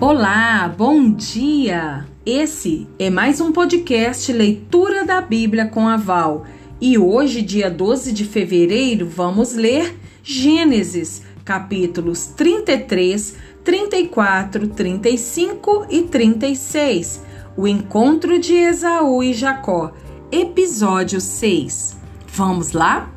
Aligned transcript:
Olá, 0.00 0.72
bom 0.78 1.10
dia! 1.10 2.06
Esse 2.24 2.86
é 3.00 3.10
mais 3.10 3.40
um 3.40 3.50
podcast 3.50 4.32
Leitura 4.32 5.04
da 5.04 5.20
Bíblia 5.20 5.66
com 5.66 5.88
a 5.88 5.96
Val 5.96 6.46
e 6.80 6.96
hoje, 6.96 7.42
dia 7.42 7.68
12 7.68 8.12
de 8.12 8.24
fevereiro, 8.24 9.08
vamos 9.08 9.54
ler 9.54 9.98
Gênesis, 10.22 11.24
capítulos 11.44 12.28
33, 12.28 13.38
34, 13.64 14.68
35 14.68 15.86
e 15.90 16.02
36. 16.02 17.24
O 17.56 17.66
encontro 17.66 18.38
de 18.38 18.54
Esaú 18.54 19.20
e 19.20 19.34
Jacó, 19.34 19.90
episódio 20.30 21.20
6. 21.20 21.96
Vamos 22.28 22.70
lá? 22.70 23.10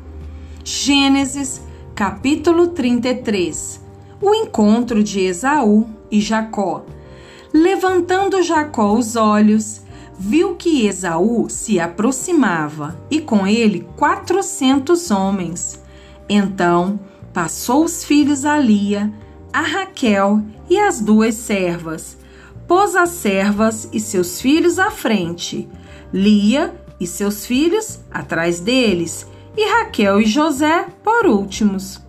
Gênesis, 0.64 1.62
capítulo 1.94 2.66
33. 2.66 3.80
O 4.20 4.34
encontro 4.34 5.00
de 5.00 5.20
Esaú 5.20 6.01
e 6.12 6.20
Jacó. 6.20 6.84
Levantando 7.52 8.42
Jacó 8.42 8.92
os 8.92 9.16
olhos, 9.16 9.80
viu 10.18 10.54
que 10.54 10.86
Esaú 10.86 11.48
se 11.48 11.80
aproximava 11.80 12.96
e 13.10 13.20
com 13.20 13.46
ele 13.46 13.88
quatrocentos 13.96 15.10
homens. 15.10 15.82
Então 16.28 17.00
passou 17.32 17.84
os 17.84 18.04
filhos 18.04 18.44
a 18.44 18.58
Lia, 18.58 19.12
a 19.52 19.62
Raquel 19.62 20.42
e 20.68 20.78
as 20.78 21.00
duas 21.00 21.34
servas. 21.34 22.16
Pôs 22.68 22.94
as 22.94 23.10
servas 23.10 23.88
e 23.92 23.98
seus 23.98 24.40
filhos 24.40 24.78
à 24.78 24.90
frente, 24.90 25.68
Lia 26.12 26.74
e 27.00 27.06
seus 27.06 27.44
filhos 27.44 28.00
atrás 28.10 28.60
deles, 28.60 29.26
e 29.56 29.68
Raquel 29.68 30.20
e 30.20 30.24
José 30.24 30.86
por 31.02 31.26
últimos. 31.26 32.00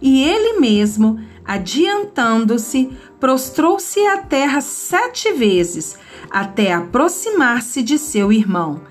E 0.00 0.22
ele 0.22 0.60
mesmo, 0.60 1.18
adiantando-se, 1.48 2.90
prostrou-se 3.18 3.98
à 4.06 4.18
terra 4.18 4.60
sete 4.60 5.32
vezes, 5.32 5.98
até 6.30 6.74
aproximar-se 6.74 7.82
de 7.82 7.98
seu 7.98 8.30
irmão. 8.30 8.82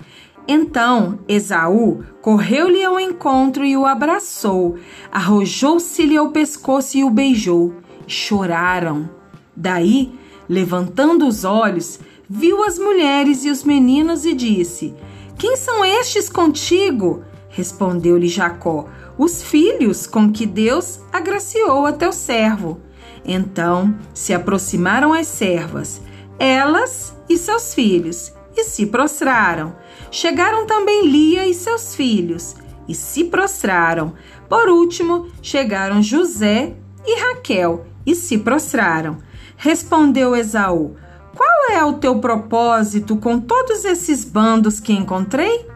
Então 0.48 1.20
Esaú 1.28 2.02
correu-lhe 2.20 2.82
ao 2.82 2.98
encontro 2.98 3.64
e 3.64 3.76
o 3.76 3.86
abraçou, 3.86 4.76
arrojou-se-lhe 5.12 6.16
ao 6.16 6.30
pescoço 6.30 6.98
e 6.98 7.04
o 7.04 7.10
beijou. 7.10 7.74
Choraram. 8.08 9.08
Daí, 9.54 10.12
levantando 10.48 11.28
os 11.28 11.44
olhos, 11.44 12.00
viu 12.28 12.64
as 12.64 12.78
mulheres 12.78 13.44
e 13.44 13.50
os 13.50 13.62
meninos 13.62 14.24
e 14.24 14.34
disse: 14.34 14.94
Quem 15.38 15.56
são 15.56 15.84
estes 15.84 16.28
contigo? 16.28 17.22
Respondeu-lhe 17.50 18.28
Jacó: 18.28 18.86
Os 19.18 19.42
filhos 19.42 20.06
com 20.06 20.30
que 20.30 20.46
Deus 20.46 21.00
agraciou 21.12 21.84
a 21.86 21.92
teu 21.92 22.12
servo. 22.12 22.80
Então 23.24 23.94
se 24.14 24.32
aproximaram 24.32 25.12
as 25.12 25.26
servas, 25.26 26.00
elas 26.38 27.16
e 27.28 27.36
seus 27.36 27.74
filhos, 27.74 28.32
e 28.56 28.62
se 28.62 28.86
prostraram. 28.86 29.74
Chegaram 30.10 30.66
também 30.66 31.06
Lia 31.06 31.46
e 31.46 31.52
seus 31.52 31.94
filhos, 31.94 32.54
e 32.88 32.94
se 32.94 33.24
prostraram. 33.24 34.14
Por 34.48 34.68
último, 34.68 35.28
chegaram 35.42 36.02
José 36.02 36.74
e 37.04 37.20
Raquel, 37.20 37.86
e 38.06 38.14
se 38.14 38.38
prostraram. 38.38 39.18
Respondeu 39.56 40.36
Esaú: 40.36 40.94
Qual 41.36 41.72
é 41.72 41.84
o 41.84 41.94
teu 41.94 42.20
propósito 42.20 43.16
com 43.16 43.40
todos 43.40 43.84
esses 43.84 44.24
bandos 44.24 44.78
que 44.80 44.92
encontrei? 44.92 45.68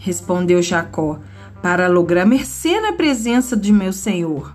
Respondeu 0.00 0.62
Jacó: 0.62 1.20
Para 1.62 1.88
lograr 1.88 2.24
mercê 2.24 2.80
na 2.80 2.92
presença 2.92 3.56
de 3.56 3.72
meu 3.72 3.92
senhor. 3.92 4.54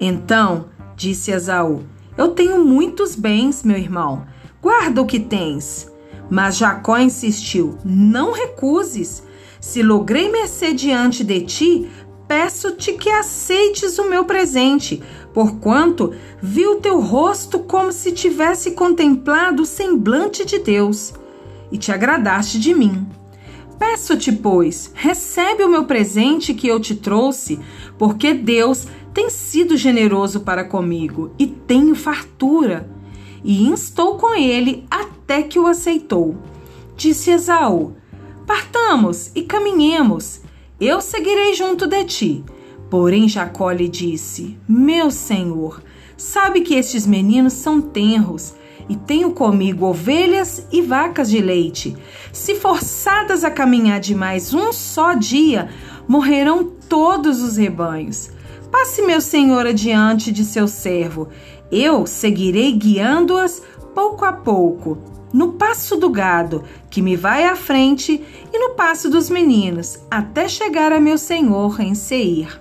Então 0.00 0.66
disse 0.96 1.30
Esaú: 1.30 1.82
Eu 2.16 2.28
tenho 2.28 2.64
muitos 2.64 3.14
bens, 3.14 3.62
meu 3.62 3.76
irmão. 3.76 4.26
Guarda 4.60 5.02
o 5.02 5.06
que 5.06 5.20
tens. 5.20 5.90
Mas 6.30 6.56
Jacó 6.56 6.98
insistiu: 6.98 7.76
Não 7.84 8.32
recuses. 8.32 9.22
Se 9.60 9.82
logrei 9.82 10.30
mercê 10.30 10.72
diante 10.72 11.22
de 11.22 11.40
ti, 11.42 11.88
peço-te 12.26 12.94
que 12.94 13.10
aceites 13.10 13.98
o 13.98 14.08
meu 14.08 14.24
presente, 14.24 15.02
porquanto 15.34 16.14
vi 16.40 16.66
o 16.66 16.76
teu 16.76 16.98
rosto 16.98 17.60
como 17.60 17.92
se 17.92 18.10
tivesse 18.10 18.72
contemplado 18.72 19.62
o 19.62 19.66
semblante 19.66 20.44
de 20.44 20.58
Deus, 20.58 21.12
e 21.70 21.78
te 21.78 21.92
agradaste 21.92 22.58
de 22.58 22.74
mim. 22.74 23.06
Peço-te, 23.82 24.30
pois, 24.30 24.92
recebe 24.94 25.64
o 25.64 25.68
meu 25.68 25.86
presente 25.86 26.54
que 26.54 26.68
eu 26.68 26.78
te 26.78 26.94
trouxe, 26.94 27.58
porque 27.98 28.32
Deus 28.32 28.86
tem 29.12 29.28
sido 29.28 29.76
generoso 29.76 30.42
para 30.42 30.62
comigo 30.62 31.32
e 31.36 31.48
tenho 31.48 31.96
fartura. 31.96 32.88
E 33.42 33.64
instou 33.64 34.18
com 34.18 34.36
ele 34.36 34.86
até 34.88 35.42
que 35.42 35.58
o 35.58 35.66
aceitou. 35.66 36.36
Disse 36.96 37.32
Esaú: 37.32 37.96
Partamos 38.46 39.32
e 39.34 39.42
caminhemos, 39.42 40.42
eu 40.80 41.00
seguirei 41.00 41.52
junto 41.52 41.88
de 41.88 42.04
ti. 42.04 42.44
Porém, 42.88 43.28
Jacó 43.28 43.72
lhe 43.72 43.88
disse: 43.88 44.56
Meu 44.68 45.10
senhor, 45.10 45.82
sabe 46.16 46.60
que 46.60 46.76
estes 46.76 47.04
meninos 47.04 47.54
são 47.54 47.80
tenros 47.80 48.54
e 48.88 48.96
tenho 48.96 49.32
comigo 49.32 49.86
ovelhas 49.86 50.66
e 50.70 50.82
vacas 50.82 51.30
de 51.30 51.40
leite. 51.40 51.96
Se 52.32 52.54
forçadas 52.54 53.44
a 53.44 53.50
caminhar 53.50 54.00
de 54.00 54.14
mais 54.14 54.52
um 54.52 54.72
só 54.72 55.14
dia, 55.14 55.68
morrerão 56.06 56.64
todos 56.88 57.42
os 57.42 57.56
rebanhos. 57.56 58.30
Passe 58.70 59.02
meu 59.02 59.20
senhor 59.20 59.66
adiante 59.66 60.32
de 60.32 60.44
seu 60.44 60.66
servo. 60.66 61.28
Eu 61.70 62.06
seguirei 62.06 62.72
guiando-as 62.72 63.62
pouco 63.94 64.24
a 64.24 64.32
pouco, 64.32 64.98
no 65.32 65.52
passo 65.52 65.96
do 65.96 66.10
gado, 66.10 66.64
que 66.90 67.00
me 67.00 67.16
vai 67.16 67.44
à 67.44 67.56
frente, 67.56 68.22
e 68.52 68.58
no 68.58 68.74
passo 68.74 69.08
dos 69.08 69.30
meninos, 69.30 69.98
até 70.10 70.48
chegar 70.48 70.92
a 70.92 71.00
meu 71.00 71.16
senhor 71.16 71.80
em 71.80 71.94
Seir. 71.94 72.60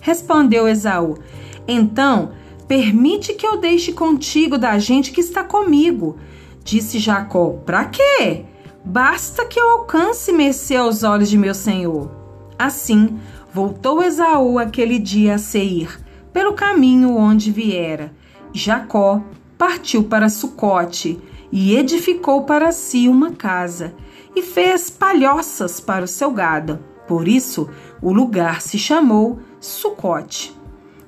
Respondeu 0.00 0.68
Esaú: 0.68 1.18
Então, 1.66 2.32
permite 2.70 3.34
que 3.34 3.44
eu 3.44 3.56
deixe 3.56 3.92
contigo 3.92 4.56
da 4.56 4.78
gente 4.78 5.10
que 5.10 5.20
está 5.20 5.42
comigo. 5.42 6.18
Disse 6.62 7.00
Jacó: 7.00 7.54
Para 7.66 7.86
quê? 7.86 8.44
Basta 8.84 9.44
que 9.44 9.58
eu 9.58 9.72
alcance 9.72 10.32
mercê 10.32 10.76
aos 10.76 11.02
olhos 11.02 11.28
de 11.28 11.36
meu 11.36 11.52
senhor. 11.52 12.08
Assim, 12.56 13.18
Voltou 13.52 14.00
Esaú 14.00 14.56
aquele 14.56 15.00
dia 15.00 15.34
a 15.34 15.38
Seir, 15.38 15.98
pelo 16.32 16.52
caminho 16.52 17.16
onde 17.16 17.50
viera. 17.50 18.12
Jacó 18.52 19.20
partiu 19.58 20.04
para 20.04 20.28
Sucote 20.28 21.20
e 21.50 21.74
edificou 21.74 22.44
para 22.44 22.70
si 22.70 23.08
uma 23.08 23.32
casa 23.32 23.92
e 24.36 24.42
fez 24.42 24.88
palhoças 24.88 25.80
para 25.80 26.04
o 26.04 26.08
seu 26.08 26.30
gado. 26.30 26.78
Por 27.08 27.26
isso, 27.26 27.68
o 28.00 28.12
lugar 28.12 28.60
se 28.60 28.78
chamou 28.78 29.40
Sucote. 29.58 30.59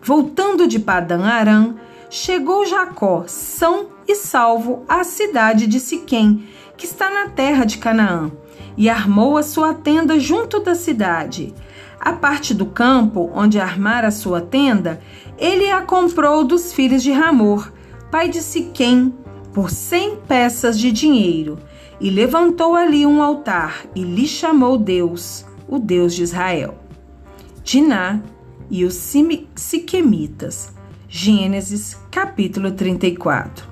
Voltando 0.04 0.66
de 0.66 0.80
Padã 0.80 1.22
Arã, 1.22 1.76
chegou 2.10 2.66
Jacó, 2.66 3.22
são 3.28 3.86
e 4.06 4.16
salvo, 4.16 4.84
à 4.88 5.04
cidade 5.04 5.68
de 5.68 5.78
Siquém, 5.78 6.44
que 6.76 6.84
está 6.84 7.08
na 7.08 7.28
terra 7.28 7.64
de 7.64 7.78
Canaã, 7.78 8.32
e 8.76 8.90
armou 8.90 9.36
a 9.36 9.44
sua 9.44 9.72
tenda 9.72 10.18
junto 10.18 10.58
da 10.58 10.74
cidade. 10.74 11.54
A 12.00 12.12
parte 12.12 12.52
do 12.52 12.66
campo 12.66 13.30
onde 13.32 13.60
armara 13.60 14.10
sua 14.10 14.40
tenda, 14.40 15.00
ele 15.38 15.70
a 15.70 15.82
comprou 15.82 16.42
dos 16.42 16.72
filhos 16.72 17.00
de 17.00 17.12
Ramor, 17.12 17.72
pai 18.10 18.28
de 18.28 18.42
Siquém, 18.42 19.14
por 19.54 19.70
cem 19.70 20.16
peças 20.26 20.80
de 20.80 20.90
dinheiro, 20.90 21.60
e 22.00 22.10
levantou 22.10 22.74
ali 22.74 23.06
um 23.06 23.22
altar 23.22 23.84
e 23.94 24.02
lhe 24.02 24.26
chamou 24.26 24.76
Deus, 24.76 25.46
o 25.68 25.78
Deus 25.78 26.12
de 26.12 26.24
Israel. 26.24 26.74
Diná 27.62 28.20
e 28.70 28.84
os 28.84 28.94
Siquemitas. 29.54 30.72
Gênesis 31.08 31.98
capítulo 32.10 32.72
34. 32.72 33.66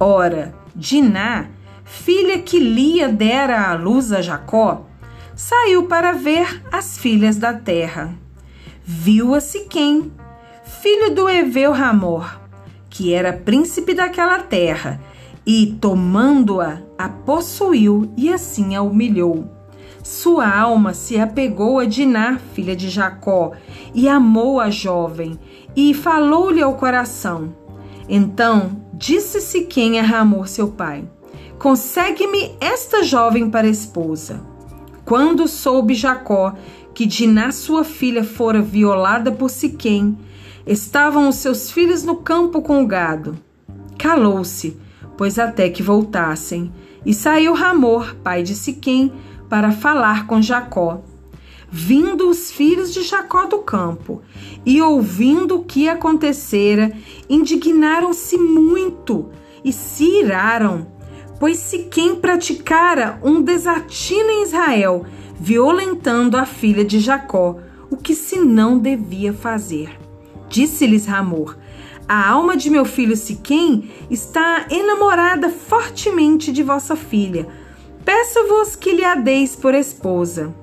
Ora, 0.00 0.54
Diná, 0.74 1.48
filha 1.84 2.38
que 2.38 2.58
Lia 2.58 3.08
dera 3.08 3.70
à 3.70 3.74
luz 3.74 4.12
a 4.12 4.22
Jacó, 4.22 4.86
saiu 5.34 5.86
para 5.86 6.12
ver 6.12 6.62
as 6.72 6.96
filhas 6.98 7.36
da 7.36 7.52
terra. 7.52 8.14
Viu 8.84 9.34
a 9.34 9.40
Siquém, 9.40 10.12
filho 10.64 11.14
do 11.14 11.28
Eveu 11.28 11.72
Ramor, 11.72 12.40
que 12.88 13.12
era 13.12 13.32
príncipe 13.32 13.94
daquela 13.94 14.38
terra, 14.40 15.00
e, 15.46 15.78
tomando-a, 15.80 16.78
a 16.96 17.08
possuiu 17.08 18.12
e 18.16 18.32
assim 18.32 18.76
a 18.76 18.82
humilhou. 18.82 19.57
Sua 20.08 20.48
alma 20.48 20.94
se 20.94 21.20
apegou 21.20 21.78
a 21.78 21.84
Diná, 21.84 22.38
filha 22.54 22.74
de 22.74 22.88
Jacó, 22.88 23.52
e 23.94 24.08
amou 24.08 24.58
a 24.58 24.70
jovem, 24.70 25.38
e 25.76 25.92
falou-lhe 25.92 26.62
ao 26.62 26.76
coração. 26.76 27.54
Então 28.08 28.80
disse 28.94 29.38
Siquém 29.38 30.00
a 30.00 30.02
Ramor, 30.02 30.48
seu 30.48 30.68
pai: 30.68 31.04
Consegue-me 31.58 32.56
esta 32.58 33.02
jovem 33.02 33.50
para 33.50 33.68
esposa. 33.68 34.40
Quando 35.04 35.46
soube 35.46 35.92
Jacó 35.92 36.54
que 36.94 37.04
Diná, 37.04 37.52
sua 37.52 37.84
filha, 37.84 38.24
fora 38.24 38.62
violada 38.62 39.30
por 39.30 39.50
Siquém, 39.50 40.16
estavam 40.66 41.28
os 41.28 41.36
seus 41.36 41.70
filhos 41.70 42.02
no 42.02 42.16
campo 42.16 42.62
com 42.62 42.82
o 42.82 42.86
gado. 42.86 43.38
Calou-se, 43.98 44.74
pois 45.18 45.38
até 45.38 45.68
que 45.68 45.82
voltassem. 45.82 46.72
E 47.04 47.12
saiu 47.12 47.52
Ramor, 47.52 48.16
pai 48.24 48.42
de 48.42 48.54
Siquém, 48.54 49.12
para 49.48 49.72
falar 49.72 50.26
com 50.26 50.40
Jacó. 50.42 51.00
Vindo 51.70 52.30
os 52.30 52.50
filhos 52.50 52.94
de 52.94 53.02
Jacó 53.02 53.44
do 53.44 53.58
campo 53.58 54.22
e 54.64 54.80
ouvindo 54.80 55.56
o 55.56 55.64
que 55.64 55.88
acontecera, 55.88 56.92
indignaram-se 57.28 58.38
muito 58.38 59.28
e 59.62 59.70
se 59.72 60.20
iraram, 60.20 60.86
pois 61.38 61.58
Siquém 61.58 62.16
praticara 62.16 63.18
um 63.22 63.42
desatino 63.42 64.30
em 64.30 64.42
Israel, 64.44 65.04
violentando 65.38 66.36
a 66.36 66.46
filha 66.46 66.84
de 66.84 66.98
Jacó, 66.98 67.58
o 67.90 67.96
que 67.96 68.14
se 68.14 68.38
não 68.38 68.78
devia 68.78 69.32
fazer. 69.32 69.90
Disse-lhes 70.48 71.04
Ramor: 71.06 71.56
A 72.08 72.30
alma 72.30 72.56
de 72.56 72.70
meu 72.70 72.84
filho 72.84 73.16
Siquém 73.16 73.90
está 74.10 74.66
enamorada 74.70 75.50
fortemente 75.50 76.50
de 76.50 76.62
vossa 76.62 76.96
filha. 76.96 77.46
Peço-vos 78.08 78.74
que 78.74 78.94
lhe 78.94 79.04
a 79.04 79.14
deis 79.16 79.54
por 79.54 79.74
esposa. 79.74 80.54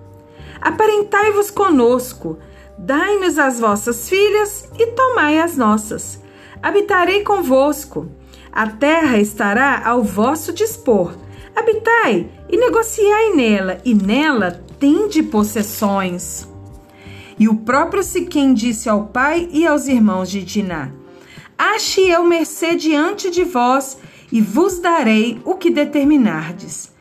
Aparentai-vos 0.59 1.51
conosco, 1.51 2.39
dai-nos 2.75 3.37
as 3.37 3.59
vossas 3.59 4.09
filhas 4.09 4.67
e 4.79 4.87
tomai 4.87 5.37
as 5.37 5.55
nossas. 5.55 6.19
Habitarei 6.59 7.21
convosco. 7.21 8.09
A 8.51 8.65
terra 8.65 9.19
estará 9.19 9.87
ao 9.87 10.01
vosso 10.01 10.51
dispor. 10.51 11.15
Habitai 11.55 12.27
e 12.49 12.57
negociai 12.57 13.35
nela, 13.35 13.77
e 13.85 13.93
nela 13.93 14.59
tende 14.79 15.21
possessões. 15.21 16.47
E 17.37 17.47
o 17.47 17.57
próprio 17.57 18.01
Siquém 18.01 18.55
disse 18.55 18.89
ao 18.89 19.05
pai 19.05 19.47
e 19.51 19.67
aos 19.67 19.87
irmãos 19.87 20.31
de 20.31 20.43
Diná: 20.43 20.89
Ache 21.55 22.09
eu 22.09 22.23
mercê 22.23 22.75
diante 22.75 23.29
de 23.29 23.43
vós, 23.43 23.99
e 24.31 24.41
vos 24.41 24.79
darei 24.79 25.39
o 25.45 25.53
que 25.53 25.69
determinardes. 25.69 26.94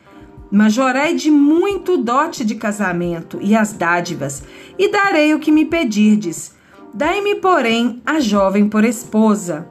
Majorai 0.51 1.15
de 1.15 1.31
muito 1.31 1.97
dote 1.97 2.45
de 2.45 2.55
casamento 2.55 3.39
e 3.41 3.55
as 3.55 3.73
dádivas, 3.73 4.43
e 4.77 4.89
darei 4.89 5.33
o 5.33 5.39
que 5.39 5.51
me 5.51 5.65
pedirdes. 5.65 6.53
Dai-me, 6.93 7.35
porém, 7.35 8.01
a 8.05 8.19
jovem 8.19 8.69
por 8.69 8.85
esposa. 8.85 9.67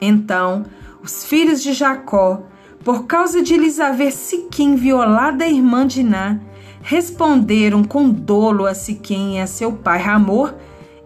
Então, 0.00 0.64
os 1.02 1.24
filhos 1.24 1.62
de 1.62 1.72
Jacó, 1.72 2.44
por 2.84 3.06
causa 3.06 3.42
de 3.42 3.56
lhes 3.56 3.78
haver 3.78 4.12
Siquim 4.12 4.74
violado 4.74 5.42
a 5.42 5.48
irmã 5.48 5.86
de 5.86 6.02
Ná, 6.02 6.40
responderam 6.82 7.84
com 7.84 8.10
dolo 8.10 8.66
a 8.66 8.74
Siquém 8.74 9.36
e 9.36 9.40
a 9.40 9.46
seu 9.46 9.72
pai 9.72 9.98
Ramor 9.98 10.54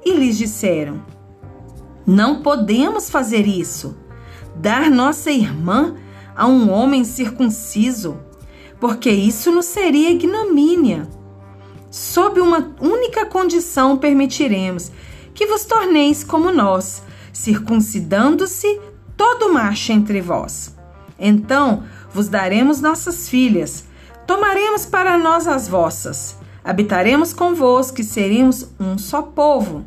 e 0.04 0.12
lhes 0.12 0.38
disseram: 0.38 1.02
Não 2.06 2.42
podemos 2.42 3.10
fazer 3.10 3.46
isso, 3.46 3.96
dar 4.54 4.90
nossa 4.90 5.30
irmã 5.30 5.94
a 6.34 6.46
um 6.46 6.70
homem 6.70 7.04
circunciso, 7.04 8.18
porque 8.80 9.10
isso 9.10 9.50
nos 9.50 9.66
seria 9.66 10.10
ignomínia. 10.10 11.08
Sob 11.90 12.40
uma 12.40 12.74
única 12.80 13.26
condição 13.26 13.96
permitiremos 13.96 14.90
que 15.34 15.46
vos 15.46 15.64
torneis 15.64 16.22
como 16.22 16.50
nós, 16.50 17.02
circuncidando-se 17.32 18.80
todo 19.16 19.52
macho 19.52 19.92
entre 19.92 20.20
vós. 20.20 20.74
Então 21.18 21.84
vos 22.12 22.28
daremos 22.28 22.80
nossas 22.80 23.28
filhas, 23.28 23.86
Tomaremos 24.26 24.84
para 24.84 25.16
nós 25.16 25.46
as 25.46 25.68
vossas, 25.68 26.36
habitaremos 26.64 27.32
convosco 27.32 28.00
e 28.00 28.04
seremos 28.04 28.68
um 28.78 28.98
só 28.98 29.22
povo. 29.22 29.84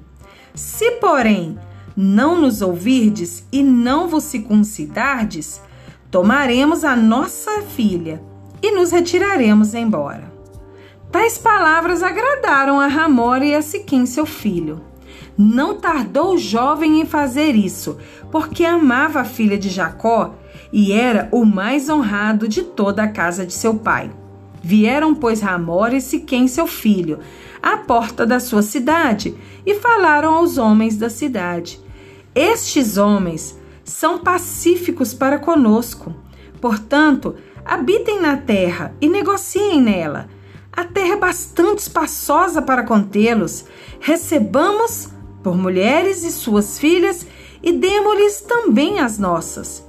Se, 0.56 0.92
porém, 0.92 1.60
não 1.96 2.40
nos 2.40 2.62
ouvirdes 2.62 3.44
e 3.52 3.62
não 3.62 4.08
vos 4.08 4.24
circuncidardes, 4.24 5.62
tomaremos 6.10 6.86
a 6.86 6.96
nossa 6.96 7.62
filha 7.64 8.24
e 8.62 8.72
nos 8.72 8.92
retiraremos 8.92 9.74
embora. 9.74 10.32
Tais 11.12 11.38
palavras 11.38 12.04
agradaram 12.04 12.80
a 12.80 12.88
Ramor 12.88 13.42
e 13.42 13.56
a 13.56 13.62
Siquim, 13.62 14.06
seu 14.06 14.26
filho. 14.26 14.82
Não 15.38 15.76
tardou 15.76 16.34
o 16.34 16.38
jovem 16.38 17.02
em 17.02 17.06
fazer 17.06 17.56
isso, 17.56 17.98
porque 18.32 18.66
amava 18.66 19.22
a 19.22 19.26
filha 19.26 19.58
de 19.58 19.70
Jacó 19.70 20.36
e 20.72 20.92
era 20.92 21.28
o 21.32 21.46
mais 21.46 21.90
honrado 21.90 22.48
de 22.48 22.62
toda 22.62 23.04
a 23.04 23.08
casa 23.08 23.46
de 23.46 23.54
seu 23.54 23.76
pai. 23.76 24.12
Vieram, 24.62 25.16
pois, 25.16 25.42
Ramor 25.42 25.94
e 25.94 26.02
Siquém, 26.02 26.48
seu 26.48 26.68
filho, 26.68 27.20
à 27.62 27.78
porta 27.78 28.26
da 28.26 28.40
sua 28.40 28.62
cidade 28.62 29.36
e 29.66 29.76
falaram 29.76 30.34
aos 30.34 30.58
homens 30.58 30.98
da 30.98 31.10
cidade: 31.10 31.80
Estes 32.36 32.98
homens 32.98 33.58
são 33.84 34.20
pacíficos 34.20 35.14
para 35.14 35.40
conosco. 35.40 36.14
Portanto, 36.62 37.36
habitem 37.74 38.22
na 38.22 38.38
terra 38.38 38.96
e 39.00 39.08
negociem 39.08 39.82
nela. 39.82 40.28
A 40.72 40.84
terra 40.84 41.14
é 41.14 41.18
bastante 41.18 41.80
espaçosa 41.80 42.62
para 42.62 42.84
contê-los. 42.84 43.66
Recebamos 44.00 45.10
por 45.44 45.58
mulheres 45.58 46.24
e 46.24 46.32
suas 46.32 46.80
filhas 46.80 47.26
e 47.62 47.72
demos-lhes 47.72 48.42
também 48.42 49.00
as 49.00 49.18
nossas. 49.18 49.86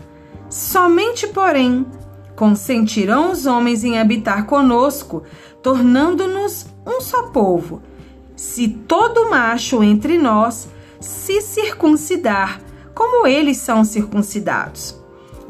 Somente, 0.49 1.27
porém, 1.29 1.87
Consentirão 2.41 3.33
os 3.33 3.45
homens 3.45 3.85
em 3.85 3.99
habitar 3.99 4.47
conosco, 4.47 5.25
tornando-nos 5.63 6.65
um 6.87 6.99
só 6.99 7.25
povo. 7.25 7.83
Se 8.35 8.67
todo 8.67 9.29
macho 9.29 9.83
entre 9.83 10.17
nós 10.17 10.67
se 10.99 11.43
circuncidar, 11.43 12.59
como 12.95 13.27
eles 13.27 13.59
são 13.59 13.85
circuncidados. 13.85 14.99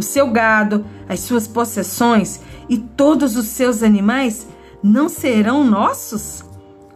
O 0.00 0.02
seu 0.02 0.30
gado, 0.30 0.82
as 1.06 1.20
suas 1.20 1.46
possessões 1.46 2.40
e 2.70 2.78
todos 2.78 3.36
os 3.36 3.48
seus 3.48 3.82
animais 3.82 4.46
não 4.82 5.10
serão 5.10 5.62
nossos? 5.62 6.42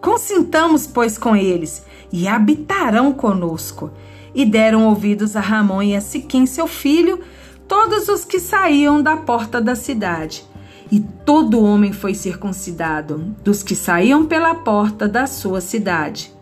Consintamos, 0.01 0.87
pois, 0.87 1.19
com 1.19 1.37
eles, 1.37 1.85
e 2.11 2.27
habitarão 2.27 3.13
conosco. 3.13 3.91
E 4.35 4.47
deram 4.47 4.89
ouvidos 4.89 5.37
a 5.37 5.41
Ramon 5.41 5.83
e 5.83 5.95
a 5.95 6.01
Siquim, 6.01 6.47
seu 6.47 6.67
filho, 6.67 7.21
todos 7.69 8.09
os 8.09 8.25
que 8.25 8.41
saíam 8.41 9.03
da 9.03 9.19
porta 9.19 9.61
da 9.61 9.75
cidade. 9.75 10.43
E 10.91 10.99
todo 10.99 11.61
homem 11.61 11.93
foi 11.93 12.15
circuncidado, 12.15 13.37
dos 13.45 13.63
que 13.63 13.75
saíam 13.75 14.25
pela 14.25 14.55
porta 14.55 15.07
da 15.07 15.27
sua 15.27 15.61
cidade. 15.61 16.33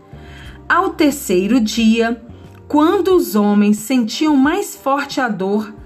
Ao 0.68 0.90
terceiro 0.90 1.58
dia, 1.58 2.22
quando 2.68 3.16
os 3.16 3.34
homens 3.34 3.78
sentiam 3.78 4.36
mais 4.36 4.76
forte 4.76 5.20
a 5.20 5.26
dor, 5.26 5.81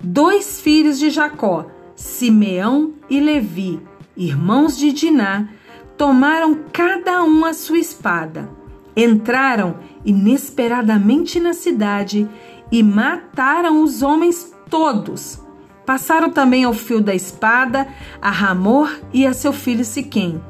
dois 0.00 0.60
filhos 0.60 0.98
de 0.98 1.10
Jacó, 1.10 1.66
Simeão 1.94 2.92
e 3.10 3.20
Levi, 3.20 3.80
irmãos 4.16 4.76
de 4.76 4.92
Diná, 4.92 5.48
tomaram 5.96 6.60
cada 6.72 7.24
um 7.24 7.44
a 7.44 7.52
sua 7.52 7.78
espada, 7.78 8.48
entraram 8.96 9.76
inesperadamente 10.04 11.40
na 11.40 11.52
cidade 11.52 12.28
e 12.70 12.82
mataram 12.82 13.82
os 13.82 14.02
homens 14.02 14.54
todos. 14.70 15.40
Passaram 15.84 16.30
também 16.30 16.64
ao 16.64 16.74
fio 16.74 17.00
da 17.00 17.14
espada 17.14 17.88
a 18.20 18.30
Ramor 18.30 18.94
e 19.12 19.26
a 19.26 19.32
seu 19.32 19.52
filho 19.52 19.84
Siquém. 19.84 20.40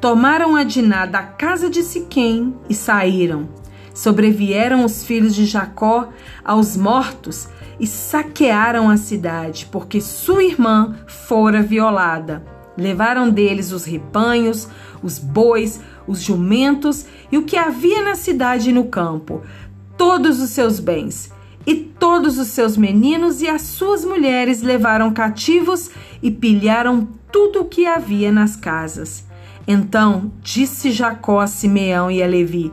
Tomaram 0.00 0.56
a 0.56 0.64
Diná 0.64 1.06
da 1.06 1.22
casa 1.22 1.70
de 1.70 1.82
Siquém 1.82 2.54
e 2.68 2.74
saíram. 2.74 3.48
Sobrevieram 3.94 4.84
os 4.84 5.04
filhos 5.04 5.34
de 5.34 5.44
Jacó 5.44 6.08
aos 6.44 6.76
mortos 6.76 7.48
e 7.78 7.86
saquearam 7.86 8.88
a 8.88 8.96
cidade, 8.96 9.68
porque 9.70 10.00
sua 10.00 10.44
irmã 10.44 10.96
fora 11.06 11.62
violada. 11.62 12.44
Levaram 12.76 13.28
deles 13.28 13.70
os 13.72 13.84
rebanhos, 13.84 14.68
os 15.02 15.18
bois, 15.18 15.80
os 16.06 16.22
jumentos 16.22 17.06
e 17.30 17.36
o 17.36 17.44
que 17.44 17.56
havia 17.56 18.02
na 18.02 18.14
cidade 18.14 18.70
e 18.70 18.72
no 18.72 18.84
campo, 18.84 19.42
todos 19.96 20.40
os 20.40 20.50
seus 20.50 20.80
bens 20.80 21.30
e 21.66 21.74
todos 21.74 22.38
os 22.38 22.48
seus 22.48 22.76
meninos 22.76 23.40
e 23.40 23.48
as 23.48 23.62
suas 23.62 24.04
mulheres 24.04 24.62
levaram 24.62 25.12
cativos 25.12 25.90
e 26.22 26.30
pilharam 26.30 27.08
tudo 27.30 27.60
o 27.60 27.64
que 27.64 27.86
havia 27.86 28.32
nas 28.32 28.56
casas. 28.56 29.24
Então 29.66 30.32
disse 30.42 30.90
Jacó 30.90 31.40
a 31.40 31.46
Simeão 31.46 32.10
e 32.10 32.22
a 32.22 32.26
Levi: 32.26 32.72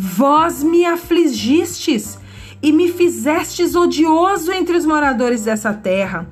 Vós 0.00 0.62
me 0.62 0.84
afligistes 0.84 2.16
e 2.62 2.70
me 2.70 2.92
fizestes 2.92 3.74
odioso 3.74 4.52
entre 4.52 4.76
os 4.76 4.86
moradores 4.86 5.42
dessa 5.42 5.74
terra, 5.74 6.30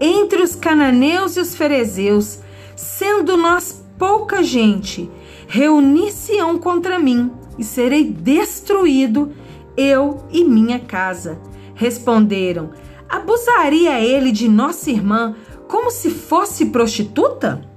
entre 0.00 0.40
os 0.40 0.54
cananeus 0.54 1.36
e 1.36 1.40
os 1.40 1.56
ferezeus, 1.56 2.38
sendo 2.76 3.36
nós 3.36 3.84
pouca 3.98 4.44
gente. 4.44 5.10
Reunir-se-ão 5.48 6.56
contra 6.56 7.00
mim 7.00 7.32
e 7.58 7.64
serei 7.64 8.04
destruído 8.04 9.32
eu 9.76 10.24
e 10.30 10.44
minha 10.44 10.78
casa. 10.78 11.36
Responderam: 11.74 12.70
Abusaria 13.08 14.00
ele 14.00 14.30
de 14.30 14.48
nossa 14.48 14.88
irmã 14.88 15.34
como 15.66 15.90
se 15.90 16.10
fosse 16.10 16.66
prostituta? 16.66 17.68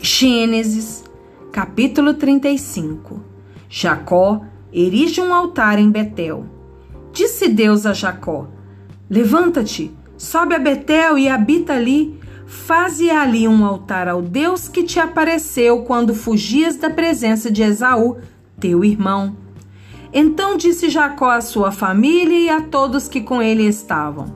Gênesis, 0.00 1.04
capítulo 1.52 2.14
35. 2.14 3.33
Jacó 3.76 4.42
erige 4.72 5.20
um 5.20 5.34
altar 5.34 5.80
em 5.80 5.90
Betel. 5.90 6.46
Disse 7.12 7.48
Deus 7.48 7.84
a 7.84 7.92
Jacó: 7.92 8.46
Levanta-te, 9.10 9.92
Sobe 10.16 10.54
a 10.54 10.60
Betel 10.60 11.18
e 11.18 11.28
habita 11.28 11.72
ali. 11.72 12.16
Faze 12.46 13.10
ali 13.10 13.48
um 13.48 13.64
altar 13.64 14.06
ao 14.06 14.22
Deus 14.22 14.68
que 14.68 14.84
te 14.84 15.00
apareceu 15.00 15.82
quando 15.82 16.14
fugias 16.14 16.76
da 16.76 16.88
presença 16.88 17.50
de 17.50 17.64
Esaú, 17.64 18.18
teu 18.60 18.84
irmão. 18.84 19.36
Então 20.12 20.56
disse 20.56 20.88
Jacó 20.88 21.30
à 21.30 21.40
sua 21.40 21.72
família 21.72 22.38
e 22.38 22.48
a 22.48 22.60
todos 22.60 23.08
que 23.08 23.22
com 23.22 23.42
ele 23.42 23.66
estavam: 23.66 24.26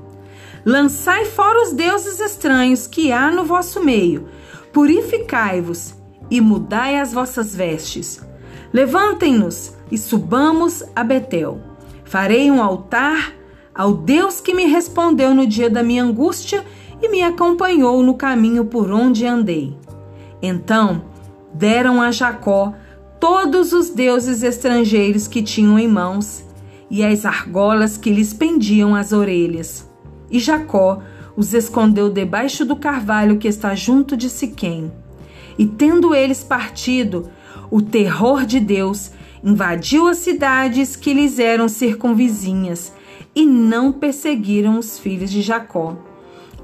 Lançai 0.66 1.26
fora 1.26 1.62
os 1.62 1.72
deuses 1.72 2.18
estranhos 2.18 2.88
que 2.88 3.12
há 3.12 3.30
no 3.30 3.44
vosso 3.44 3.84
meio, 3.84 4.26
purificai-vos 4.72 5.94
e 6.28 6.40
mudai 6.40 6.98
as 6.98 7.12
vossas 7.12 7.54
vestes. 7.54 8.26
Levantem-nos 8.72 9.74
e 9.90 9.96
subamos 9.96 10.84
a 10.94 11.02
Betel. 11.02 11.60
Farei 12.04 12.50
um 12.50 12.62
altar 12.62 13.34
ao 13.74 13.94
Deus 13.94 14.40
que 14.40 14.54
me 14.54 14.66
respondeu 14.66 15.34
no 15.34 15.46
dia 15.46 15.70
da 15.70 15.82
minha 15.82 16.02
angústia 16.02 16.64
e 17.02 17.08
me 17.08 17.22
acompanhou 17.22 18.02
no 18.02 18.14
caminho 18.14 18.64
por 18.64 18.90
onde 18.90 19.26
andei. 19.26 19.76
Então 20.42 21.02
deram 21.52 22.02
a 22.02 22.10
Jacó 22.10 22.74
todos 23.18 23.72
os 23.72 23.90
deuses 23.90 24.42
estrangeiros 24.42 25.26
que 25.26 25.42
tinham 25.42 25.78
em 25.78 25.88
mãos 25.88 26.44
e 26.90 27.04
as 27.04 27.24
argolas 27.24 27.96
que 27.96 28.10
lhes 28.10 28.32
pendiam 28.32 28.94
as 28.94 29.12
orelhas. 29.12 29.88
E 30.30 30.38
Jacó 30.38 31.00
os 31.36 31.54
escondeu 31.54 32.10
debaixo 32.10 32.64
do 32.64 32.76
carvalho 32.76 33.38
que 33.38 33.48
está 33.48 33.74
junto 33.74 34.16
de 34.16 34.28
Siquém. 34.28 34.90
E 35.58 35.66
tendo 35.66 36.14
eles 36.14 36.42
partido, 36.42 37.28
o 37.70 37.82
terror 37.82 38.44
de 38.44 38.60
Deus 38.60 39.10
invadiu 39.42 40.06
as 40.08 40.18
cidades 40.18 40.96
que 40.96 41.12
lhes 41.12 41.38
eram 41.38 41.68
circunvizinhas 41.68 42.92
e 43.34 43.46
não 43.46 43.92
perseguiram 43.92 44.78
os 44.78 44.98
filhos 44.98 45.30
de 45.30 45.42
Jacó. 45.42 45.96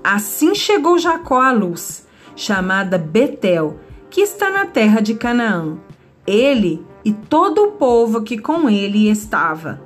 Assim 0.03 0.55
chegou 0.55 0.99
Jacó 0.99 1.41
à 1.41 1.53
luz, 1.53 2.07
chamada 2.35 2.99
Betel, 2.99 3.79
que 4.11 4.21
está 4.21 4.50
na 4.50 4.67
terra 4.67 5.00
de 5.00 5.14
Canaã. 5.14 5.79
Ele 6.26 6.85
e 7.05 7.12
todo 7.12 7.64
o 7.64 7.73
povo 7.73 8.23
que 8.23 8.38
com 8.38 8.69
ele 8.69 9.09
estava. 9.09 9.81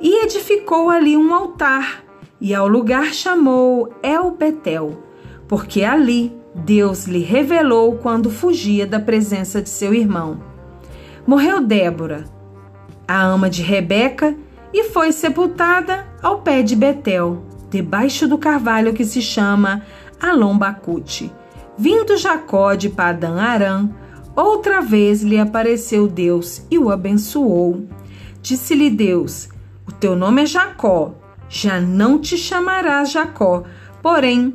E 0.00 0.24
edificou 0.24 0.88
ali 0.88 1.16
um 1.16 1.34
altar, 1.34 2.02
e 2.40 2.54
ao 2.54 2.66
lugar 2.66 3.12
chamou 3.12 3.92
El 4.02 4.30
Betel, 4.30 5.02
porque 5.46 5.84
ali 5.84 6.39
Deus 6.54 7.06
lhe 7.06 7.20
revelou 7.20 7.96
quando 7.96 8.30
fugia 8.30 8.86
da 8.86 8.98
presença 8.98 9.62
de 9.62 9.68
seu 9.68 9.94
irmão. 9.94 10.40
Morreu 11.26 11.60
Débora, 11.60 12.24
a 13.06 13.22
ama 13.22 13.48
de 13.48 13.62
Rebeca, 13.62 14.36
e 14.72 14.84
foi 14.84 15.12
sepultada 15.12 16.06
ao 16.22 16.42
pé 16.42 16.62
de 16.62 16.76
Betel, 16.76 17.44
debaixo 17.70 18.26
do 18.26 18.38
carvalho 18.38 18.92
que 18.92 19.04
se 19.04 19.20
chama 19.20 19.82
Alombacute. 20.20 21.32
Vindo 21.76 22.16
Jacó 22.16 22.74
de 22.74 22.88
Padã 22.88 23.40
Arã, 23.40 23.88
outra 24.36 24.80
vez 24.80 25.22
lhe 25.22 25.38
apareceu 25.38 26.06
Deus 26.06 26.64
e 26.70 26.78
o 26.78 26.90
abençoou. 26.90 27.86
Disse-lhe 28.42 28.90
Deus: 28.90 29.48
O 29.86 29.92
teu 29.92 30.14
nome 30.14 30.42
é 30.42 30.46
Jacó, 30.46 31.14
já 31.48 31.80
não 31.80 32.18
te 32.18 32.36
chamarás 32.36 33.10
Jacó, 33.10 33.64
porém 34.02 34.54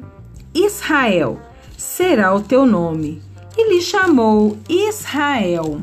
Israel 0.54 1.40
será 1.78 2.34
o 2.34 2.42
teu 2.42 2.66
nome. 2.66 3.22
E 3.58 3.74
lhe 3.74 3.82
chamou 3.82 4.58
Israel. 4.68 5.82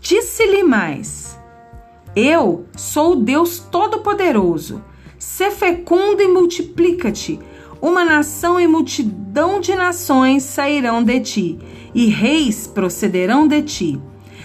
Disse-lhe 0.00 0.62
mais: 0.62 1.38
Eu 2.14 2.66
sou 2.76 3.12
o 3.12 3.16
Deus 3.16 3.58
Todo-Poderoso. 3.58 4.82
Se 5.18 5.50
fecundo 5.50 6.22
e 6.22 6.28
multiplica-te. 6.28 7.40
Uma 7.80 8.04
nação 8.04 8.58
e 8.60 8.66
multidão 8.66 9.60
de 9.60 9.74
nações 9.74 10.42
sairão 10.42 11.02
de 11.02 11.20
ti, 11.20 11.58
e 11.94 12.06
reis 12.06 12.66
procederão 12.66 13.46
de 13.46 13.60
ti. 13.62 14.00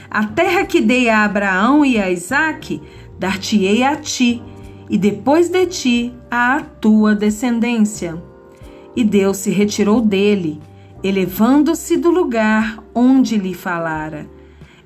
A 0.09 0.25
terra 0.25 0.65
que 0.65 0.81
dei 0.81 1.07
a 1.07 1.23
Abraão 1.23 1.85
e 1.85 1.97
a 1.97 2.09
Isaque, 2.09 2.81
dar-te-ei 3.17 3.83
a 3.83 3.95
ti, 3.95 4.41
e 4.89 4.97
depois 4.97 5.49
de 5.49 5.65
ti 5.67 6.13
a 6.29 6.61
tua 6.81 7.15
descendência. 7.15 8.21
E 8.95 9.03
Deus 9.03 9.37
se 9.37 9.49
retirou 9.49 10.01
dele, 10.01 10.61
elevando-se 11.03 11.97
do 11.97 12.09
lugar 12.09 12.83
onde 12.93 13.37
lhe 13.37 13.53
falara. 13.53 14.27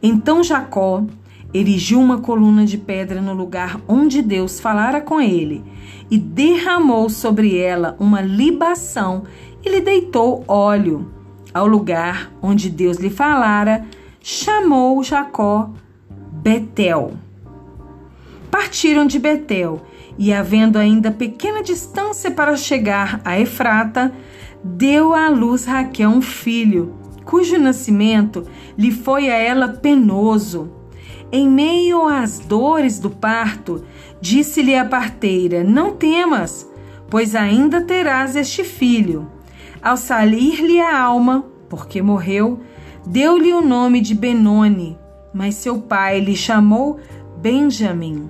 Então 0.01 0.43
Jacó 0.43 1.03
erigiu 1.53 1.99
uma 1.99 2.17
coluna 2.17 2.65
de 2.65 2.77
pedra 2.77 3.21
no 3.21 3.33
lugar 3.33 3.79
onde 3.87 4.21
Deus 4.21 4.59
falara 4.59 4.99
com 4.99 5.21
ele, 5.21 5.63
e 6.09 6.17
derramou 6.17 7.09
sobre 7.09 7.57
ela 7.57 7.95
uma 7.99 8.21
libação 8.21 9.23
e 9.63 9.69
lhe 9.69 9.81
deitou 9.81 10.43
óleo. 10.47 11.11
Ao 11.53 11.67
lugar 11.67 12.31
onde 12.41 12.69
Deus 12.69 12.97
lhe 12.97 13.09
falara, 13.09 13.85
chamou 14.19 15.03
Jacó 15.03 15.69
Betel. 16.31 17.13
Partiram 18.49 19.05
de 19.05 19.19
Betel, 19.19 19.81
e 20.17 20.33
havendo 20.33 20.77
ainda 20.77 21.11
pequena 21.11 21.63
distância 21.63 22.31
para 22.31 22.55
chegar 22.55 23.19
a 23.25 23.39
Efrata, 23.39 24.13
deu 24.63 25.13
à 25.13 25.29
luz 25.29 25.65
Raquel 25.65 26.09
um 26.09 26.21
filho, 26.21 26.93
cujo 27.25 27.57
nascimento 27.57 28.45
lhe 28.77 28.91
foi 28.91 29.29
a 29.29 29.35
ela 29.35 29.67
penoso. 29.67 30.71
Em 31.31 31.49
meio 31.49 32.07
às 32.07 32.39
dores 32.39 32.99
do 32.99 33.09
parto, 33.09 33.83
disse-lhe 34.21 34.75
a 34.75 34.85
parteira: 34.85 35.63
Não 35.63 35.95
temas, 35.95 36.69
pois 37.09 37.35
ainda 37.35 37.81
terás 37.81 38.35
este 38.35 38.63
filho. 38.63 39.27
Ao 39.81 39.97
salir-lhe 39.97 40.79
a 40.79 40.97
alma, 40.97 41.45
porque 41.67 42.01
morreu, 42.01 42.61
deu-lhe 43.05 43.51
o 43.51 43.61
nome 43.61 43.99
de 43.99 44.13
Benoni, 44.13 44.97
mas 45.33 45.55
seu 45.55 45.79
pai 45.79 46.19
lhe 46.19 46.35
chamou 46.35 46.99
Benjamim. 47.41 48.29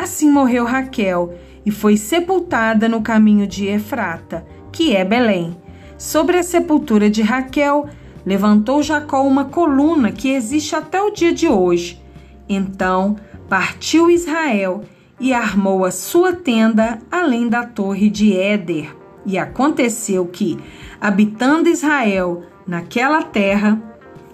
Assim 0.00 0.30
morreu 0.30 0.64
Raquel 0.64 1.34
e 1.64 1.70
foi 1.70 1.94
sepultada 1.94 2.88
no 2.88 3.02
caminho 3.02 3.46
de 3.46 3.66
Efrata, 3.66 4.46
que 4.72 4.96
é 4.96 5.04
Belém. 5.04 5.54
Sobre 5.98 6.38
a 6.38 6.42
sepultura 6.42 7.10
de 7.10 7.20
Raquel, 7.20 7.86
levantou 8.24 8.82
Jacó 8.82 9.22
uma 9.22 9.44
coluna 9.44 10.10
que 10.10 10.30
existe 10.30 10.74
até 10.74 11.02
o 11.02 11.10
dia 11.10 11.34
de 11.34 11.46
hoje. 11.46 12.02
Então 12.48 13.16
partiu 13.46 14.10
Israel 14.10 14.84
e 15.20 15.34
armou 15.34 15.84
a 15.84 15.90
sua 15.90 16.32
tenda 16.32 16.98
além 17.12 17.46
da 17.46 17.66
torre 17.66 18.08
de 18.08 18.34
Éder. 18.34 18.96
E 19.26 19.36
aconteceu 19.36 20.24
que, 20.24 20.58
habitando 20.98 21.68
Israel 21.68 22.44
naquela 22.66 23.22
terra, 23.22 23.78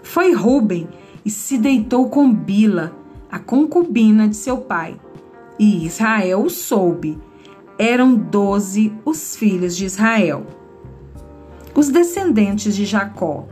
foi 0.05 0.33
Ruben 0.33 0.89
e 1.25 1.31
se 1.31 1.59
deitou 1.59 2.09
com 2.09 2.33
Bila, 2.33 2.97
a 3.29 3.41
concubina 3.41 4.29
de 4.29 4.37
seu 4.37 4.59
pai. 4.59 4.97
E 5.59 5.87
Israel 5.87 6.43
o 6.43 6.51
soube. 6.51 7.19
Eram 7.79 8.15
doze 8.15 8.93
os 9.05 9.37
filhos 9.37 9.77
de 9.77 9.85
Israel. 9.85 10.47
Os 11.75 11.89
descendentes 11.89 12.75
de 12.75 12.85
Jacó. 12.85 13.47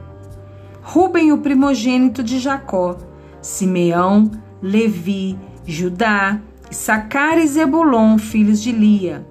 Ruben, 0.83 1.33
o 1.33 1.39
primogênito 1.39 2.23
de 2.23 2.39
Jacó, 2.39 2.99
Simeão, 3.41 4.31
Levi, 4.63 5.39
Judá, 5.67 6.41
Issacar 6.71 7.39
e 7.39 7.47
Zebulon, 7.47 8.19
filhos 8.19 8.63
de 8.63 8.73
Lia, 8.73 9.27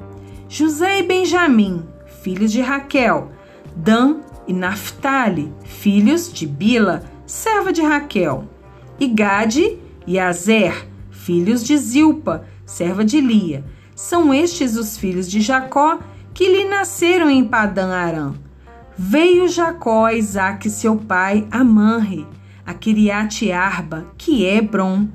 José 0.50 1.00
e 1.00 1.04
Benjamim, 1.04 1.84
filhos 2.22 2.52
de 2.52 2.62
Raquel, 2.62 3.32
Dan 3.76 4.18
e 4.48 4.54
Naphtali, 4.54 5.52
filhos 5.64 6.32
de 6.32 6.48
Bila, 6.48 7.04
serva 7.26 7.72
de 7.72 7.82
Raquel, 7.82 8.48
e 9.00 9.08
Gade 9.08 9.78
e 10.08 10.18
Azer, 10.18 10.88
filhos 11.12 11.64
de 11.64 11.78
Zilpa, 11.78 12.46
serva 12.74 13.06
de 13.06 13.22
Lia. 13.22 13.64
São 13.96 14.34
estes 14.34 14.76
os 14.76 14.98
filhos 14.98 15.30
de 15.30 15.40
Jacó 15.42 16.00
que 16.34 16.48
lhe 16.48 16.66
nasceram 16.66 17.30
em 17.30 17.46
Padã 17.46 17.94
Arã. 17.94 18.34
Veio 18.98 19.48
Jacó 19.48 20.06
a 20.06 20.14
Isaac, 20.14 20.68
seu 20.70 20.96
pai, 20.96 21.48
a 21.52 21.64
Manre, 21.64 22.28
a 22.66 22.74
Kiriat 22.74 23.52
Arba, 23.52 24.08
que 24.18 24.46
é 24.46 24.58
Hebron, 24.58 25.08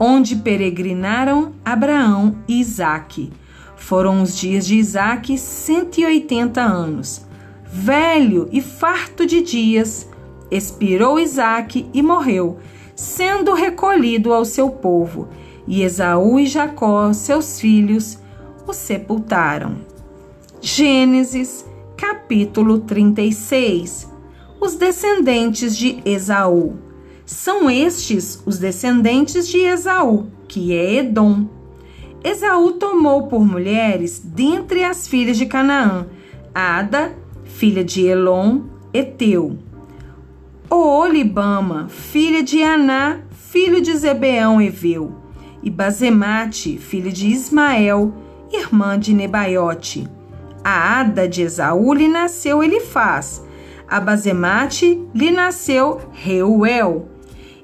onde 0.00 0.36
peregrinaram 0.36 1.52
Abraão 1.64 2.38
e 2.48 2.60
Isaque. 2.60 3.32
Foram 3.76 4.20
os 4.22 4.36
dias 4.36 4.66
de 4.66 4.76
Isaque 4.76 5.38
180 5.38 6.60
anos. 6.60 7.24
Velho 7.64 8.48
e 8.50 8.60
farto 8.60 9.24
de 9.24 9.42
dias, 9.42 10.08
expirou 10.50 11.20
Isaque 11.20 11.88
e 11.94 12.02
morreu, 12.02 12.58
sendo 12.96 13.54
recolhido 13.54 14.32
ao 14.32 14.44
seu 14.44 14.70
povo. 14.70 15.28
E 15.66 15.82
Esaú 15.82 16.38
e 16.38 16.46
Jacó, 16.46 17.12
seus 17.12 17.60
filhos, 17.60 18.18
o 18.66 18.72
sepultaram. 18.72 19.76
Gênesis 20.60 21.64
capítulo 21.96 22.78
36 22.80 24.10
Os 24.60 24.74
descendentes 24.74 25.76
de 25.76 26.00
Esaú. 26.04 26.76
São 27.24 27.68
estes 27.68 28.42
os 28.46 28.58
descendentes 28.58 29.48
de 29.48 29.58
Esaú, 29.58 30.26
que 30.46 30.72
é 30.72 30.96
Edom. 30.96 31.46
Esaú 32.22 32.72
tomou 32.72 33.26
por 33.26 33.44
mulheres 33.44 34.20
dentre 34.24 34.84
as 34.84 35.08
filhas 35.08 35.36
de 35.36 35.46
Canaã 35.46 36.06
Ada, 36.54 37.12
filha 37.44 37.84
de 37.84 38.06
Elon, 38.06 38.62
Eteu. 38.94 39.58
Oolibama, 40.70 41.86
filha 41.88 42.42
de 42.42 42.62
Aná, 42.62 43.20
filho 43.30 43.80
de 43.80 43.94
Zebeão, 43.94 44.60
Eveu. 44.62 45.25
E 45.62 45.70
Bazemate, 45.70 46.78
filha 46.78 47.10
de 47.10 47.28
Ismael, 47.28 48.14
irmã 48.52 48.98
de 48.98 49.12
Nebaiote. 49.12 50.08
A 50.62 51.00
Ada 51.00 51.28
de 51.28 51.42
Esaú 51.42 51.94
lhe 51.94 52.08
nasceu 52.08 52.62
Elifaz. 52.62 53.42
A 53.88 54.00
Bazemate 54.00 55.00
lhe 55.14 55.30
nasceu 55.30 56.00
Reuel. 56.12 57.08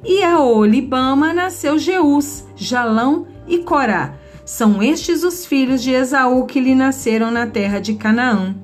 E 0.05 0.23
a 0.23 0.41
Olibama 0.41 1.33
nasceu 1.33 1.79
Jeus, 1.79 2.45
Jalão 2.57 3.27
e 3.47 3.59
Corá. 3.59 4.15
São 4.45 4.83
estes 4.83 5.23
os 5.23 5.47
filhos 5.47 5.83
de 5.83 5.93
Esaú 5.93 6.47
que 6.47 6.61
lhe 6.61 6.75
nasceram 6.75 7.31
na 7.31 7.47
terra 7.47 7.81
de 7.81 7.95
Canaã. 7.95 8.55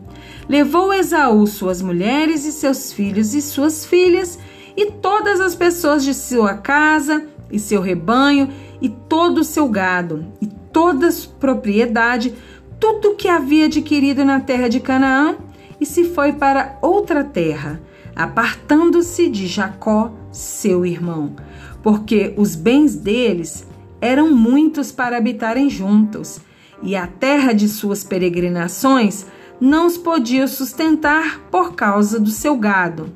Levou 0.48 0.92
Esaú 0.92 1.46
suas 1.46 1.82
mulheres 1.82 2.44
e 2.44 2.52
seus 2.52 2.92
filhos 2.92 3.34
e 3.34 3.42
suas 3.42 3.84
filhas, 3.84 4.38
e 4.76 4.86
todas 4.86 5.40
as 5.40 5.54
pessoas 5.54 6.04
de 6.04 6.14
sua 6.14 6.54
casa, 6.54 7.26
e 7.50 7.58
seu 7.58 7.80
rebanho, 7.80 8.48
e 8.80 8.88
todo 8.88 9.38
o 9.38 9.44
seu 9.44 9.68
gado, 9.68 10.26
e 10.40 10.46
toda 10.46 11.08
a 11.08 11.12
propriedade, 11.38 12.34
tudo 12.78 13.14
que 13.14 13.28
havia 13.28 13.66
adquirido 13.66 14.24
na 14.24 14.40
terra 14.40 14.68
de 14.68 14.80
Canaã, 14.80 15.36
e 15.80 15.86
se 15.86 16.04
foi 16.04 16.32
para 16.32 16.78
outra 16.80 17.24
terra, 17.24 17.80
apartando-se 18.14 19.28
de 19.28 19.46
Jacó, 19.46 20.12
seu 20.30 20.84
irmão, 20.84 21.34
porque 21.82 22.34
os 22.36 22.54
bens 22.54 22.94
deles 22.94 23.66
eram 24.00 24.30
muitos 24.30 24.92
para 24.92 25.16
habitarem 25.16 25.68
juntos, 25.68 26.40
e 26.82 26.94
a 26.94 27.06
terra 27.06 27.52
de 27.52 27.68
suas 27.68 28.04
peregrinações 28.04 29.26
não 29.60 29.86
os 29.86 29.96
podia 29.96 30.46
sustentar 30.46 31.40
por 31.50 31.74
causa 31.74 32.20
do 32.20 32.30
seu 32.30 32.56
gado. 32.56 33.12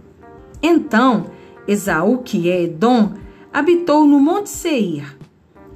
Então, 0.61 1.27
Esaú, 1.67 2.19
que 2.19 2.51
é 2.51 2.63
Edom, 2.63 3.13
habitou 3.53 4.05
no 4.05 4.19
Monte 4.19 4.51
Seir. 4.51 5.17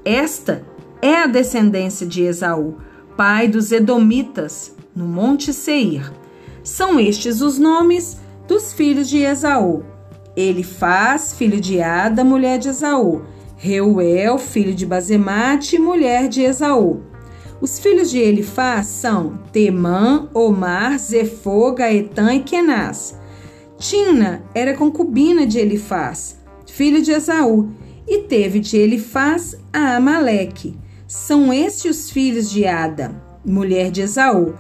Esta 0.07 0.63
é 1.03 1.17
a 1.17 1.27
descendência 1.27 2.07
de 2.07 2.23
Esaú, 2.23 2.77
pai 3.17 3.49
dos 3.49 3.73
Edomitas, 3.73 4.73
no 4.95 5.05
Monte 5.05 5.53
Seir. 5.53 6.13
São 6.63 7.01
estes 7.01 7.41
os 7.41 7.59
nomes 7.59 8.17
dos 8.47 8.73
filhos 8.73 9.09
de 9.09 9.19
Esaú. 9.19 9.83
Ele 10.37 10.63
faz 10.63 11.35
filho 11.35 11.61
de 11.61 11.83
Ada, 11.83 12.23
mulher 12.23 12.57
de 12.61 12.69
Esaú. 12.69 13.23
Reuel, 13.57 14.39
filho 14.39 14.73
de 14.73 14.87
Bazemate, 14.87 15.77
mulher 15.77 16.29
de 16.29 16.43
Esaú. 16.43 17.03
Os 17.61 17.81
filhos 17.81 18.09
de 18.09 18.21
Elifaz 18.21 18.87
são 18.87 19.41
Temã, 19.51 20.29
Omar, 20.33 21.01
Zefô, 21.01 21.73
Gaetã 21.73 22.33
e 22.33 22.45
Kenaz. 22.45 23.19
Tina 23.77 24.45
era 24.55 24.73
concubina 24.73 25.45
de 25.45 25.59
Elifaz, 25.59 26.39
filho 26.65 27.03
de 27.03 27.11
Esaú, 27.11 27.71
e 28.07 28.23
teve 28.23 28.61
de 28.61 28.77
Elifaz 28.77 29.57
a 29.73 29.97
Amaleque. 29.97 30.77
São 31.07 31.53
estes 31.53 32.05
os 32.05 32.11
filhos 32.11 32.51
de 32.51 32.67
Ada, 32.67 33.15
mulher 33.45 33.91
de 33.91 34.03
Esaú. 34.03 34.55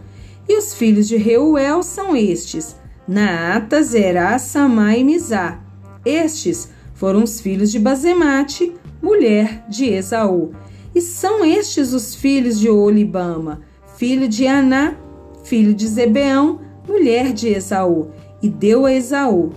E 0.48 0.56
os 0.56 0.74
filhos 0.74 1.08
de 1.08 1.16
Reuel 1.16 1.82
são 1.82 2.16
estes: 2.16 2.76
Naata, 3.06 3.82
Zerá, 3.82 4.38
Samá 4.38 4.96
e 4.96 5.04
Mizá. 5.04 5.60
Estes 6.04 6.70
foram 6.94 7.24
os 7.24 7.40
filhos 7.40 7.70
de 7.70 7.78
Bazemate, 7.78 8.72
mulher 9.02 9.64
de 9.68 9.86
Esaú. 9.86 10.52
E 10.94 11.00
são 11.00 11.44
estes 11.44 11.92
os 11.92 12.14
filhos 12.14 12.58
de 12.58 12.70
Olibama, 12.70 13.60
filho 13.96 14.28
de 14.28 14.46
Aná, 14.46 14.96
filho 15.44 15.74
de 15.74 15.86
Zebeão, 15.86 16.60
mulher 16.88 17.32
de 17.32 17.48
Esaú, 17.48 18.10
e 18.42 18.48
deu 18.48 18.86
a 18.86 18.92
Esaú 18.92 19.52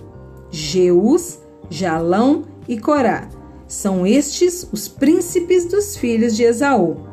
Jeus, 0.50 1.38
Jalão 1.70 2.44
e 2.68 2.78
Corá. 2.78 3.28
São 3.70 4.04
estes 4.04 4.68
os 4.72 4.88
príncipes 4.88 5.64
dos 5.64 5.96
filhos 5.96 6.36
de 6.36 6.42
Esaú. 6.42 7.06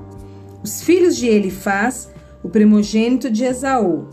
Os 0.63 0.82
filhos 0.82 1.15
de 1.15 1.28
Elifaz, 1.28 2.10
o 2.43 2.50
primogênito 2.50 3.30
de 3.30 3.43
Esaú, 3.43 4.08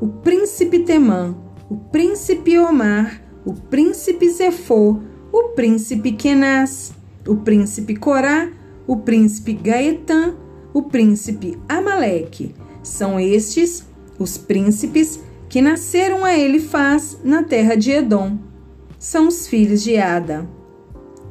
o 0.00 0.06
príncipe 0.06 0.78
Temã, 0.78 1.36
o 1.68 1.74
príncipe 1.76 2.56
Omar, 2.56 3.20
o 3.44 3.52
príncipe 3.52 4.30
Zefô, 4.30 5.00
o 5.32 5.48
príncipe 5.56 6.12
Kenaz, 6.12 6.92
o 7.26 7.34
príncipe 7.34 7.96
Corá, 7.96 8.48
o 8.86 8.98
príncipe 8.98 9.52
Gaetã, 9.52 10.36
o 10.72 10.84
príncipe 10.84 11.58
Amaleque. 11.68 12.54
São 12.80 13.18
estes 13.18 13.84
os 14.20 14.38
príncipes 14.38 15.20
que 15.48 15.60
nasceram 15.60 16.24
a 16.24 16.38
Elifaz 16.38 17.18
na 17.24 17.42
terra 17.42 17.74
de 17.74 17.90
Edom. 17.90 18.38
São 19.00 19.26
os 19.26 19.48
filhos 19.48 19.82
de 19.82 19.96
Ada. 19.96 20.57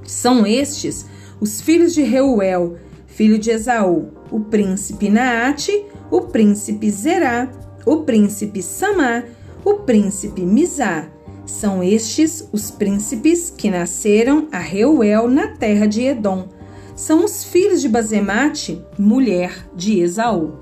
São 0.08 0.48
estes 0.48 1.06
os 1.40 1.62
filhos 1.62 1.94
de 1.94 2.02
Reuel, 2.02 2.78
filho 3.06 3.38
de 3.38 3.52
Esaú, 3.52 4.08
o 4.32 4.40
príncipe 4.40 5.08
Naate, 5.08 5.86
o 6.10 6.22
príncipe 6.22 6.90
Zerá, 6.90 7.52
o 7.86 7.98
príncipe 7.98 8.64
Samá, 8.64 9.24
o 9.64 9.76
príncipe 9.76 10.42
Mizá. 10.42 11.08
São 11.46 11.84
estes 11.84 12.50
os 12.52 12.72
príncipes 12.72 13.54
que 13.56 13.70
nasceram 13.70 14.48
a 14.52 14.58
Reuel 14.58 15.28
na 15.28 15.50
terra 15.50 15.86
de 15.86 16.02
Edom 16.02 16.58
são 16.98 17.24
os 17.24 17.44
filhos 17.44 17.80
de 17.80 17.88
Bazemate, 17.88 18.84
mulher 18.98 19.70
de 19.76 20.00
Esaú. 20.00 20.54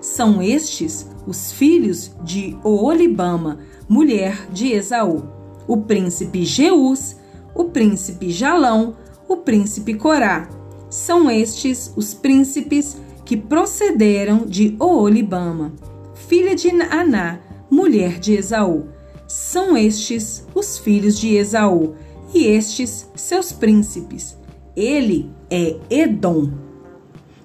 São 0.00 0.42
estes 0.42 1.08
os 1.24 1.52
filhos 1.52 2.10
de 2.24 2.58
Oolibama, 2.64 3.60
mulher 3.88 4.48
de 4.50 4.72
Esaú, 4.72 5.22
o 5.64 5.76
príncipe 5.76 6.44
Jeus, 6.44 7.14
o 7.56 7.64
príncipe 7.64 8.30
Jalão, 8.30 8.96
o 9.28 9.38
príncipe 9.38 9.94
Corá. 9.94 10.48
São 10.90 11.30
estes 11.30 11.92
os 11.96 12.14
príncipes 12.14 12.96
que 13.24 13.36
procederam 13.36 14.46
de 14.46 14.76
Oolibama, 14.78 15.72
filha 16.14 16.54
de 16.54 16.70
Aná, 16.70 17.40
mulher 17.70 18.20
de 18.20 18.34
Esaú. 18.34 18.86
São 19.26 19.76
estes 19.76 20.46
os 20.54 20.78
filhos 20.78 21.18
de 21.18 21.34
Esaú, 21.34 21.94
e 22.32 22.46
estes 22.46 23.10
seus 23.14 23.52
príncipes. 23.52 24.36
Ele 24.76 25.30
é 25.50 25.76
Edom. 25.88 26.50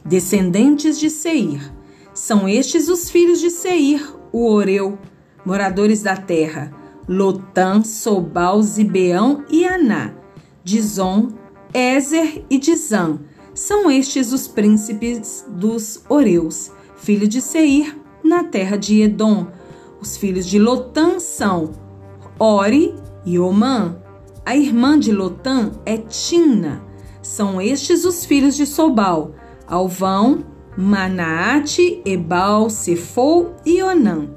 Descendentes 0.03 0.99
de 0.99 1.09
Seir. 1.09 1.73
São 2.13 2.47
estes 2.47 2.89
os 2.89 3.09
filhos 3.09 3.39
de 3.39 3.49
Seir, 3.49 4.15
o 4.31 4.51
Oreu, 4.51 4.99
moradores 5.45 6.03
da 6.03 6.15
terra. 6.17 6.80
Lotã, 7.07 7.83
Sobal, 7.83 8.61
Zibeão 8.61 9.43
e 9.49 9.65
Aná. 9.65 10.13
Dizon, 10.63 11.29
Ezer 11.73 12.45
e 12.49 12.57
Dizã. 12.57 13.19
São 13.53 13.91
estes 13.91 14.31
os 14.31 14.47
príncipes 14.47 15.45
dos 15.49 16.03
Oreus, 16.07 16.71
filho 16.95 17.27
de 17.27 17.41
Seir, 17.41 17.97
na 18.23 18.43
terra 18.43 18.77
de 18.77 19.01
Edom. 19.01 19.47
Os 19.99 20.15
filhos 20.17 20.45
de 20.45 20.57
Lotã 20.57 21.19
são 21.19 21.71
Ori 22.39 22.95
e 23.25 23.37
Omã. 23.37 23.97
A 24.45 24.55
irmã 24.55 24.97
de 24.97 25.11
Lotã 25.11 25.71
é 25.85 25.97
Tina. 25.97 26.81
São 27.21 27.61
estes 27.61 28.05
os 28.05 28.25
filhos 28.25 28.55
de 28.55 28.65
Sobal: 28.65 29.35
Alvão, 29.67 30.45
Manaate, 30.77 32.01
Ebal, 32.05 32.69
Sefou 32.69 33.53
e 33.65 33.83
Onã. 33.83 34.29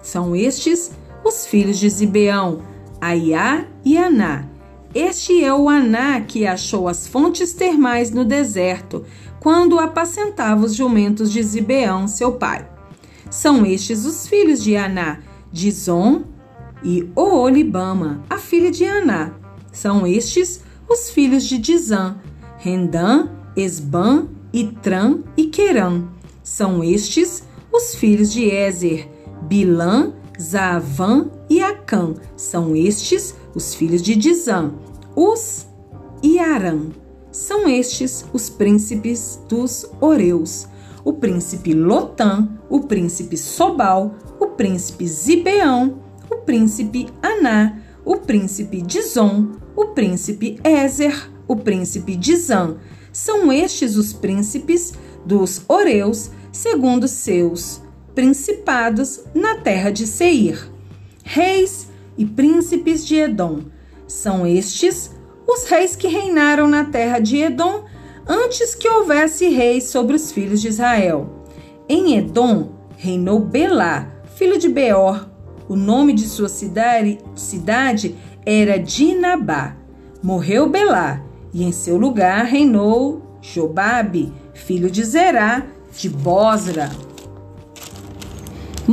São 0.00 0.34
estes 0.34 0.92
os 1.24 1.46
filhos 1.46 1.78
de 1.78 1.88
Zibeão: 1.88 2.62
Aiá 3.00 3.66
e 3.84 3.96
Aná. 3.96 4.48
Este 4.94 5.42
é 5.42 5.52
o 5.52 5.68
Aná 5.68 6.20
que 6.20 6.46
achou 6.46 6.86
as 6.86 7.06
fontes 7.06 7.54
termais 7.54 8.10
no 8.10 8.24
deserto, 8.24 9.04
quando 9.40 9.78
apacentava 9.78 10.64
os 10.66 10.74
jumentos 10.74 11.32
de 11.32 11.42
Zibeão, 11.42 12.06
seu 12.06 12.32
pai. 12.32 12.68
São 13.30 13.64
estes 13.64 14.04
os 14.04 14.26
filhos 14.26 14.62
de 14.62 14.76
Aná, 14.76 15.20
Dizon 15.50 16.24
e 16.82 17.08
Oolibama, 17.16 18.22
a 18.28 18.36
filha 18.36 18.70
de 18.70 18.84
Aná. 18.84 19.32
São 19.72 20.06
estes 20.06 20.62
os 20.88 21.10
filhos 21.10 21.44
de 21.44 21.56
Dizã, 21.56 22.16
Rendã, 22.58 23.30
Esban, 23.56 24.28
Itran 24.52 25.20
e 25.36 25.46
Querã. 25.46 26.04
São 26.42 26.84
estes 26.84 27.42
os 27.72 27.94
filhos 27.94 28.30
de 28.30 28.44
Ezer, 28.44 29.08
Bilã, 29.42 30.12
Zaavã 30.42 31.30
e 31.48 31.62
Acã. 31.62 32.14
São 32.36 32.74
estes 32.74 33.34
os 33.54 33.74
filhos 33.74 34.02
de 34.02 34.16
Dizã, 34.16 34.72
Us 35.16 35.66
e 36.22 36.38
Arã. 36.38 36.80
São 37.30 37.68
estes 37.68 38.24
os 38.32 38.50
príncipes 38.50 39.40
dos 39.48 39.86
Oreus. 40.00 40.66
O 41.04 41.14
príncipe 41.14 41.72
Lotã, 41.72 42.48
o 42.68 42.80
príncipe 42.80 43.36
Sobal, 43.36 44.14
o 44.38 44.48
príncipe 44.48 45.06
Zibeão, 45.06 46.00
o 46.30 46.36
príncipe 46.38 47.08
Aná, 47.22 47.78
o 48.04 48.18
príncipe 48.18 48.82
Dizon, 48.82 49.52
o 49.74 49.86
príncipe 49.86 50.60
Ezer, 50.62 51.30
o 51.48 51.56
príncipe 51.56 52.16
de 52.16 52.36
Zan. 52.36 52.76
São 53.12 53.52
estes 53.52 53.96
os 53.96 54.12
príncipes 54.12 54.94
dos 55.24 55.62
Oreus, 55.68 56.30
segundo 56.52 57.08
seus 57.08 57.81
principados 58.14 59.20
na 59.34 59.56
terra 59.56 59.90
de 59.90 60.06
Seir. 60.06 60.70
reis 61.24 61.88
e 62.16 62.26
príncipes 62.26 63.06
de 63.06 63.16
Edom. 63.16 63.60
São 64.06 64.46
estes 64.46 65.10
os 65.46 65.64
reis 65.64 65.96
que 65.96 66.08
reinaram 66.08 66.68
na 66.68 66.84
terra 66.84 67.18
de 67.18 67.38
Edom 67.38 67.84
antes 68.26 68.74
que 68.74 68.88
houvesse 68.88 69.48
reis 69.48 69.84
sobre 69.84 70.16
os 70.16 70.30
filhos 70.30 70.60
de 70.60 70.68
Israel. 70.68 71.46
Em 71.88 72.16
Edom 72.16 72.72
reinou 72.96 73.40
Belá, 73.40 74.08
filho 74.36 74.58
de 74.58 74.68
Beor. 74.68 75.28
O 75.68 75.76
nome 75.76 76.12
de 76.12 76.26
sua 76.26 76.48
cidade, 76.48 77.18
cidade 77.34 78.16
era 78.44 78.78
Dinabá. 78.78 79.76
Morreu 80.22 80.68
Belá, 80.68 81.22
e 81.52 81.64
em 81.64 81.72
seu 81.72 81.96
lugar 81.96 82.44
reinou 82.44 83.22
Jobabe, 83.40 84.32
filho 84.54 84.90
de 84.90 85.02
Zerá, 85.02 85.66
de 85.96 86.08
Bosra. 86.08 86.90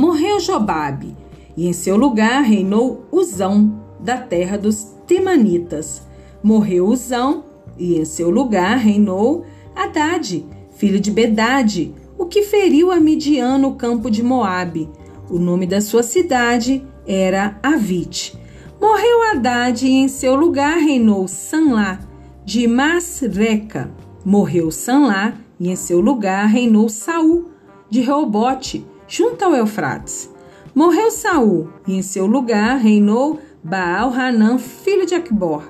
Morreu 0.00 0.40
Jobabe, 0.40 1.14
e 1.54 1.68
em 1.68 1.74
seu 1.74 1.94
lugar 1.94 2.40
reinou 2.40 3.04
Uzão, 3.12 3.82
da 4.00 4.16
terra 4.16 4.56
dos 4.56 4.96
Temanitas. 5.06 6.08
Morreu 6.42 6.86
Uzão, 6.86 7.44
e 7.76 7.98
em 7.98 8.06
seu 8.06 8.30
lugar 8.30 8.78
reinou 8.78 9.44
Haddad, 9.76 10.46
filho 10.74 10.98
de 10.98 11.10
Bedade, 11.10 11.94
o 12.16 12.24
que 12.24 12.44
feriu 12.44 12.90
a 12.90 12.98
Midian 12.98 13.58
no 13.58 13.74
campo 13.74 14.10
de 14.10 14.22
Moabe. 14.22 14.88
O 15.28 15.38
nome 15.38 15.66
da 15.66 15.82
sua 15.82 16.02
cidade 16.02 16.82
era 17.06 17.58
Avite. 17.62 18.40
Morreu 18.80 19.30
Haddad 19.30 19.86
e 19.86 19.90
em 19.90 20.08
seu 20.08 20.34
lugar 20.34 20.78
reinou 20.78 21.28
Sanlá, 21.28 22.00
de 22.42 22.66
Masreca. 22.66 23.90
Morreu 24.24 24.70
Sanlá 24.70 25.34
e 25.60 25.68
em 25.68 25.76
seu 25.76 26.00
lugar 26.00 26.46
reinou 26.46 26.88
Saul, 26.88 27.50
de 27.90 28.00
Reobote, 28.00 28.86
junto 29.10 29.44
ao 29.44 29.54
Eufrates. 29.54 30.30
Morreu 30.72 31.10
Saul 31.10 31.68
e 31.86 31.96
em 31.96 32.00
seu 32.00 32.26
lugar 32.26 32.78
reinou 32.78 33.40
Baal-Hanã, 33.62 34.56
filho 34.56 35.04
de 35.04 35.16
Aquibor. 35.16 35.64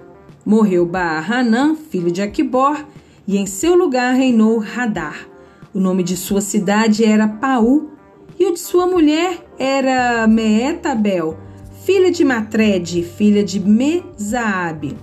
Morreu 0.44 0.85
Baal-Hanã, 0.85 1.74
filho 1.74 2.12
de 2.12 2.20
Aquibor, 2.20 2.85
e 3.26 3.38
em 3.38 3.46
seu 3.46 3.74
lugar 3.74 4.14
reinou 4.14 4.59
Radar. 4.59 5.26
O 5.72 5.81
nome 5.81 6.03
de 6.03 6.16
sua 6.16 6.42
cidade 6.42 7.05
era 7.05 7.26
Paú, 7.26 7.90
e 8.38 8.46
o 8.46 8.53
de 8.53 8.61
sua 8.61 8.87
mulher 8.87 9.38
era 9.59 10.26
Meetabel, 10.26 11.38
filha 11.85 12.11
de 12.11 12.24
Matred, 12.24 13.03
filha 13.03 13.42
de 13.42 13.59
Mezaabe. 13.59 14.96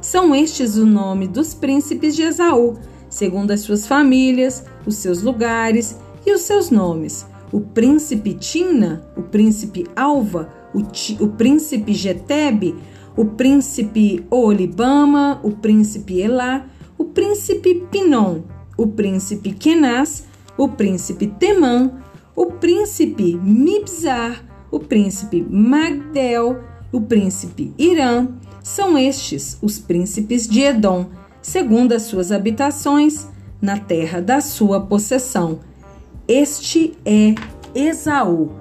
São 0.00 0.34
estes 0.34 0.76
o 0.76 0.86
nome 0.86 1.28
dos 1.28 1.52
príncipes 1.52 2.16
de 2.16 2.22
Esaú, 2.22 2.78
segundo 3.08 3.50
as 3.50 3.60
suas 3.60 3.86
famílias, 3.86 4.64
os 4.86 4.96
seus 4.96 5.22
lugares 5.22 5.96
e 6.24 6.32
os 6.32 6.42
seus 6.42 6.70
nomes. 6.70 7.26
O 7.52 7.60
príncipe 7.60 8.34
Tina, 8.34 9.06
o 9.16 9.22
príncipe 9.22 9.86
Alva, 9.94 10.48
o, 10.74 10.80
o 11.24 11.28
príncipe 11.28 11.92
Getebe, 11.92 12.74
o 13.16 13.26
príncipe 13.26 14.24
Olibama, 14.30 15.38
o 15.42 15.50
príncipe 15.50 16.18
Elá, 16.18 16.66
o 16.96 17.04
príncipe 17.04 17.86
Pinon, 17.90 18.40
o 18.76 18.86
príncipe 18.86 19.52
Kenaz, 19.52 20.26
o 20.56 20.68
príncipe 20.68 21.26
Temã, 21.26 21.90
o 22.34 22.46
príncipe 22.46 23.38
Mibzar, 23.42 24.42
o 24.70 24.78
príncipe 24.78 25.42
Magdel, 25.48 26.60
o 26.90 27.00
príncipe 27.00 27.74
Irã, 27.78 28.28
são 28.62 28.96
estes 28.96 29.58
os 29.60 29.78
príncipes 29.78 30.46
de 30.46 30.60
Edom, 30.60 31.06
segundo 31.42 31.92
as 31.92 32.02
suas 32.02 32.32
habitações, 32.32 33.26
na 33.60 33.78
terra 33.78 34.20
da 34.20 34.40
sua 34.40 34.80
possessão. 34.80 35.60
Este 36.28 36.96
é 37.04 37.34
Esaú, 37.74 38.52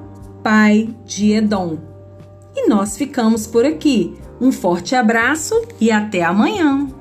pai 0.44 0.90
de 1.06 1.34
Edom. 1.34 1.78
E 2.56 2.68
nós 2.68 2.98
ficamos 2.98 3.46
por 3.46 3.66
aqui. 3.66 4.18
Um 4.40 4.52
forte 4.52 4.96
abraço 4.96 5.54
e 5.80 5.92
até 5.92 6.24
amanhã! 6.24 7.01